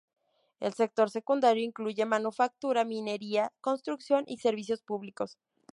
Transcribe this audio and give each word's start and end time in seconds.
El 0.59 0.73
sector 0.73 1.11
secundario 1.11 1.63
incluye 1.63 2.07
manufactura, 2.07 2.83
minería, 2.85 3.53
construcción, 3.61 4.23
y 4.25 4.39
servicios 4.39 4.81
públicos. 4.81 5.37